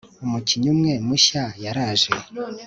[0.25, 2.11] umukinnyi umwe mushya yaraje